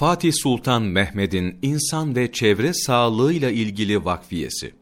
Fatih 0.00 0.32
Sultan 0.32 0.82
Mehmed'in 0.82 1.58
insan 1.62 2.16
ve 2.16 2.32
çevre 2.32 2.72
sağlığıyla 2.74 3.50
ilgili 3.50 4.04
vakfiyesi. 4.04 4.74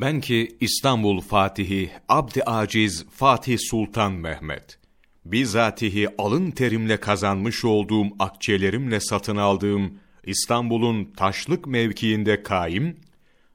Ben 0.00 0.20
ki 0.20 0.56
İstanbul 0.60 1.20
Fatihi 1.20 1.90
Abd 2.08 2.36
Aciz 2.46 3.06
Fatih 3.10 3.58
Sultan 3.58 4.12
Mehmet 4.12 4.78
bizatihi 5.24 6.08
alın 6.18 6.50
terimle 6.50 7.00
kazanmış 7.00 7.64
olduğum 7.64 8.06
akçelerimle 8.18 9.00
satın 9.00 9.36
aldığım 9.36 9.98
İstanbul'un 10.24 11.04
taşlık 11.04 11.66
mevkiinde 11.66 12.42
kaim 12.42 12.96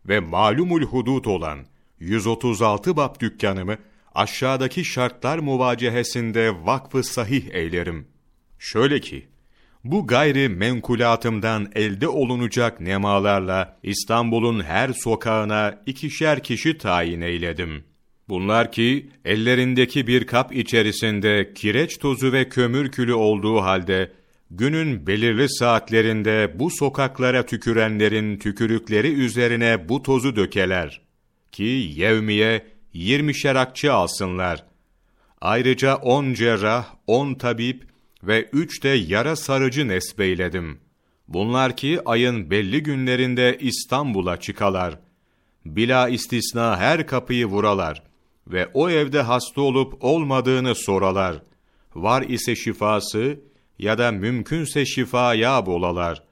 ve 0.05 0.19
malumul 0.19 0.81
hudut 0.81 1.27
olan 1.27 1.59
136 1.99 2.97
bab 2.97 3.19
dükkanımı 3.19 3.77
aşağıdaki 4.15 4.85
şartlar 4.85 5.39
muvacehesinde 5.39 6.65
vakfı 6.65 7.03
sahih 7.03 7.53
eylerim. 7.53 8.07
Şöyle 8.59 8.99
ki, 8.99 9.27
bu 9.83 10.07
gayri 10.07 10.49
menkulatımdan 10.49 11.71
elde 11.75 12.07
olunacak 12.07 12.81
nemalarla 12.81 13.79
İstanbul'un 13.83 14.63
her 14.63 14.93
sokağına 14.93 15.81
ikişer 15.85 16.43
kişi 16.43 16.77
tayin 16.77 17.21
eyledim. 17.21 17.83
Bunlar 18.29 18.71
ki 18.71 19.09
ellerindeki 19.25 20.07
bir 20.07 20.27
kap 20.27 20.55
içerisinde 20.55 21.53
kireç 21.53 21.97
tozu 21.97 22.31
ve 22.31 22.49
kömür 22.49 22.91
külü 22.91 23.13
olduğu 23.13 23.61
halde 23.61 24.11
günün 24.51 25.07
belirli 25.07 25.49
saatlerinde 25.49 26.51
bu 26.59 26.69
sokaklara 26.69 27.45
tükürenlerin 27.45 28.37
tükürükleri 28.37 29.13
üzerine 29.13 29.89
bu 29.89 30.03
tozu 30.03 30.35
dökeler 30.35 31.01
ki 31.51 31.91
yevmiye 31.95 32.65
yirmişer 32.93 33.55
akçe 33.55 33.91
alsınlar. 33.91 34.63
Ayrıca 35.41 35.95
on 35.95 36.33
cerrah, 36.33 36.85
on 37.07 37.33
tabip 37.33 37.88
ve 38.23 38.49
üç 38.53 38.83
de 38.83 38.89
yara 38.89 39.35
sarıcı 39.35 39.87
nesbeyledim. 39.87 40.79
Bunlar 41.27 41.77
ki 41.77 41.99
ayın 42.05 42.51
belli 42.51 42.83
günlerinde 42.83 43.57
İstanbul'a 43.59 44.39
çıkalar. 44.39 44.99
Bila 45.65 46.09
istisna 46.09 46.77
her 46.77 47.07
kapıyı 47.07 47.45
vuralar 47.45 48.03
ve 48.47 48.67
o 48.73 48.89
evde 48.89 49.21
hasta 49.21 49.61
olup 49.61 50.03
olmadığını 50.03 50.75
soralar. 50.75 51.35
Var 51.95 52.21
ise 52.21 52.55
şifası 52.55 53.39
ya 53.79 53.97
da 53.97 54.11
mümkünse 54.11 54.85
şifaya 54.85 55.65
bolalar. 55.65 56.23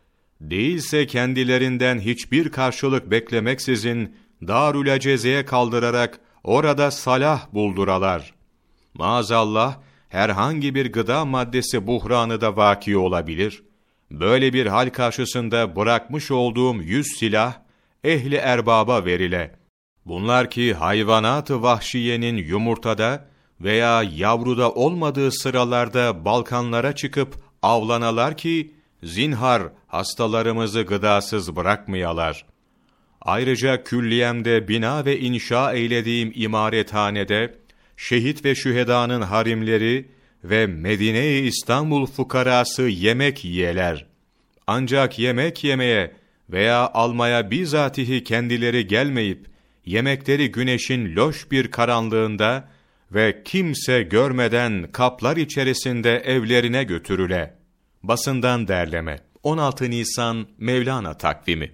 Değilse 0.41 1.07
kendilerinden 1.07 1.99
hiçbir 1.99 2.49
karşılık 2.49 3.11
beklemeksizin 3.11 4.15
Darül 4.47 4.93
Aceze'ye 4.93 5.45
kaldırarak 5.45 6.19
orada 6.43 6.91
salah 6.91 7.53
bulduralar. 7.53 8.33
Maazallah 8.93 9.79
herhangi 10.09 10.75
bir 10.75 10.91
gıda 10.91 11.25
maddesi 11.25 11.87
buhranı 11.87 12.41
da 12.41 12.57
vaki 12.57 12.97
olabilir. 12.97 13.63
Böyle 14.11 14.53
bir 14.53 14.65
hal 14.65 14.89
karşısında 14.89 15.75
bırakmış 15.75 16.31
olduğum 16.31 16.75
yüz 16.75 17.07
silah, 17.19 17.53
ehli 18.03 18.35
erbaba 18.35 19.05
verile. 19.05 19.55
Bunlar 20.05 20.49
ki 20.49 20.73
hayvanat-ı 20.73 21.61
vahşiyenin 21.61 22.37
yumurtada 22.37 23.25
veya 23.61 24.03
yavruda 24.03 24.71
olmadığı 24.71 25.31
sıralarda 25.31 26.25
Balkanlara 26.25 26.95
çıkıp 26.95 27.35
avlanalar 27.61 28.37
ki, 28.37 28.73
zinhar 29.03 29.63
hastalarımızı 29.87 30.81
gıdasız 30.81 31.55
bırakmayalar. 31.55 32.45
Ayrıca 33.21 33.83
külliyemde 33.83 34.67
bina 34.67 35.05
ve 35.05 35.19
inşa 35.19 35.73
eylediğim 35.73 36.31
imarethanede, 36.35 37.55
şehit 37.97 38.45
ve 38.45 38.55
şühedanın 38.55 39.21
harimleri 39.21 40.09
ve 40.43 40.67
Medine-i 40.67 41.39
İstanbul 41.39 42.05
fukarası 42.05 42.83
yemek 42.83 43.45
yiyeler. 43.45 44.05
Ancak 44.67 45.19
yemek 45.19 45.63
yemeye 45.63 46.15
veya 46.49 46.89
almaya 46.93 47.51
bizatihi 47.51 48.23
kendileri 48.23 48.87
gelmeyip, 48.87 49.45
yemekleri 49.85 50.51
güneşin 50.51 51.15
loş 51.15 51.51
bir 51.51 51.71
karanlığında 51.71 52.69
ve 53.11 53.41
kimse 53.45 54.03
görmeden 54.03 54.91
kaplar 54.91 55.37
içerisinde 55.37 56.17
evlerine 56.17 56.83
götürüle. 56.83 57.53
Basından 58.03 58.67
derleme 58.67 59.19
16 59.43 59.89
Nisan 59.89 60.47
Mevlana 60.57 61.17
takvimi 61.17 61.71